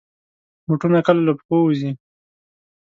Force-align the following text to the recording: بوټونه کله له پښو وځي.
بوټونه 0.65 0.99
کله 1.07 1.21
له 1.27 1.33
پښو 1.37 1.57
وځي. 1.67 1.91